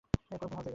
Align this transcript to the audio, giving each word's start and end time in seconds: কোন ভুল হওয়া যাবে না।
কোন 0.03 0.09
ভুল 0.31 0.39
হওয়া 0.41 0.49
যাবে 0.51 0.63
না। 0.63 0.69